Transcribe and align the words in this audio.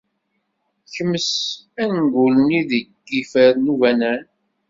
Kmes 0.93 1.29
angul-nni 1.83 2.61
deg 2.69 2.85
yifer 3.11 3.53
n 3.57 3.71
ubanan. 3.73 4.23